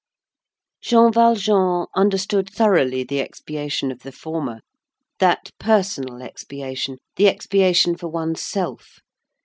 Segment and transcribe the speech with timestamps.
[0.81, 4.61] Jean Valjean understood thoroughly the expiation of the former;
[5.19, 8.97] that personal expiation, the expiation for one's self.